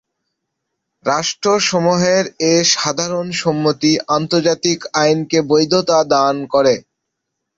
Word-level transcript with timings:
রাষ্ট্রসমূহের 1.05 2.23
এ 2.45 2.55
সাধারণ 2.73 3.27
সম্মতি 3.41 3.91
আন্তর্জাতিক 4.09 4.79
আইনকে 4.95 5.39
বৈধতা 5.49 5.97
দান 6.13 6.35
করে। 6.53 6.75